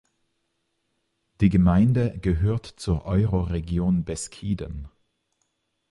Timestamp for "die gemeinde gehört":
1.41-2.65